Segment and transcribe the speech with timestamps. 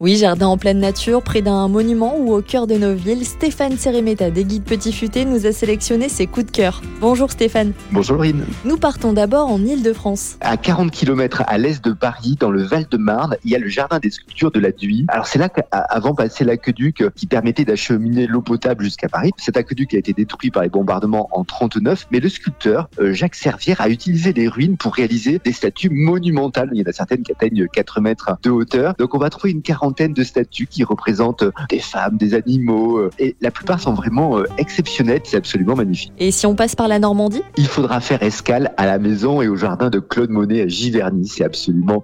[0.00, 3.76] Oui, jardin en pleine nature, près d'un monument ou au cœur de nos villes, Stéphane
[3.76, 6.82] Sérémeta des Guides Petit Futé nous a sélectionné ses coups de cœur.
[7.00, 7.72] Bonjour Stéphane.
[7.90, 8.44] Bonjour Laurine.
[8.64, 10.36] Nous partons d'abord en Île-de-France.
[10.40, 13.98] À 40 km à l'est de Paris, dans le Val-de-Marne, il y a le jardin
[13.98, 15.04] des sculptures de la Duy.
[15.08, 19.32] Alors c'est là qu'avant passait l'aqueduc qui permettait d'acheminer l'eau potable jusqu'à Paris.
[19.36, 23.34] Cet aqueduc a été détruit par les bombardements en 39, mais le sculpteur euh, Jacques
[23.34, 26.70] Servière a utilisé les ruines pour réaliser des statues monumentales.
[26.72, 28.94] Il y en a certaines qui atteignent 4 mètres de hauteur.
[28.96, 33.10] Donc on va trouver une quarantaine de statues qui représentent des femmes, des animaux, euh,
[33.18, 36.12] et la plupart sont vraiment euh, exceptionnelles, c'est absolument magnifique.
[36.18, 37.42] Et si on passe par la Normandie?
[37.56, 41.26] Il faudra faire escale à la maison et au jardin de Claude Monet à Giverny,
[41.26, 42.02] c'est absolument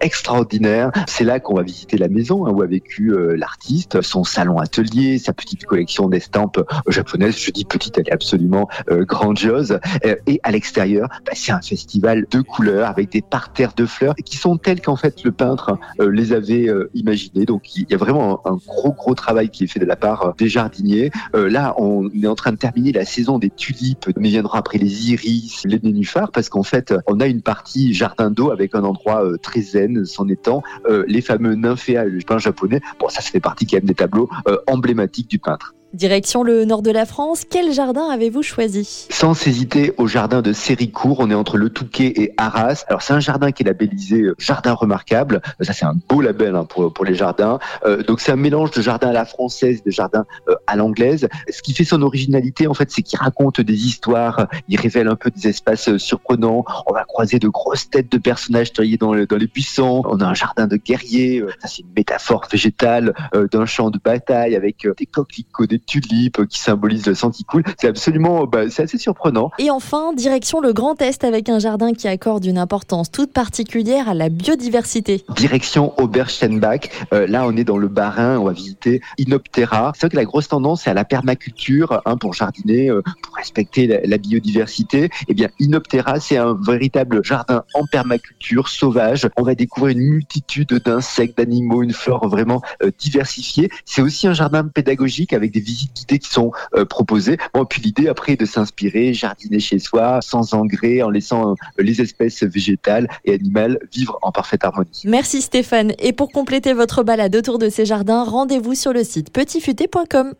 [0.00, 0.90] extraordinaire.
[1.06, 4.58] C'est là qu'on va visiter la maison hein, où a vécu euh, l'artiste, son salon
[4.58, 7.38] atelier, sa petite collection d'estampes japonaises.
[7.38, 9.78] Je dis petite, elle est absolument grandiose.
[10.26, 14.36] et à l'extérieur, bah, c'est un festival de couleurs avec des parterres de fleurs qui
[14.36, 18.56] sont telles qu'en fait le peintre les avait imaginées donc il y a vraiment un,
[18.66, 21.10] gros gros travail qui est fait de la part euh, des jardiniers.
[21.34, 24.78] Euh, là, on est en train de terminer la saison des tulipes, mais viendra après
[24.78, 28.84] les iris, les nénuphars, parce qu'en fait, on a une partie jardin d'eau avec un
[28.84, 30.62] endroit euh, très zen, s'en étant
[31.06, 32.80] les fameux nymphéas, le pain japonais.
[32.98, 34.28] Bon, ça, ça fait partie quand même des tableaux
[34.66, 35.74] emblématiques du peintre.
[35.94, 39.06] Direction le nord de la France, quel jardin avez-vous choisi?
[39.10, 42.84] Sans hésiter, au jardin de Séricourt, on est entre le Touquet et Arras.
[42.88, 45.40] Alors c'est un jardin qui est labellisé euh, jardin remarquable.
[45.60, 47.60] Ça c'est un beau label hein, pour, pour les jardins.
[47.86, 51.28] Euh, donc c'est un mélange de jardin à la française, de jardin euh, à l'anglaise.
[51.48, 55.14] Ce qui fait son originalité en fait, c'est qu'il raconte des histoires, il révèle un
[55.14, 56.64] peu des espaces surprenants.
[56.88, 60.02] On va croiser de grosses têtes de personnages taillés dans, dans les buissons.
[60.06, 61.44] On a un jardin de guerriers.
[61.60, 63.14] Ça c'est une métaphore végétale
[63.52, 67.64] d'un champ de bataille avec des coquelicots, des tulipes qui symbolise le sang qui coule.
[67.80, 69.50] C'est absolument, bah, c'est assez surprenant.
[69.58, 74.08] Et enfin, direction le Grand Est avec un jardin qui accorde une importance toute particulière
[74.08, 75.24] à la biodiversité.
[75.36, 76.90] Direction Oberstenbach.
[77.12, 78.38] Euh, là, on est dans le Bas-Rhin.
[78.38, 79.92] On va visiter Inoptera.
[79.94, 83.36] C'est vrai que la grosse tendance, c'est à la permaculture hein, pour jardiner, euh, pour
[83.36, 85.10] respecter la, biodiversité.
[85.28, 89.28] Eh bien, Inoptera, c'est un véritable jardin en permaculture sauvage.
[89.36, 93.70] On va découvrir une multitude d'insectes, d'animaux, une flore vraiment euh, diversifiée.
[93.84, 97.38] C'est aussi un jardin pédagogique avec des visites qui sont euh, proposées.
[97.54, 101.54] Bon, puis l'idée après est de s'inspirer, jardiner chez soi, sans engrais, en laissant euh,
[101.78, 105.02] les espèces végétales et animales vivre en parfaite harmonie.
[105.04, 105.92] Merci Stéphane.
[105.98, 110.34] Et pour compléter votre balade autour de ces jardins, rendez-vous sur le site petitfuté.com.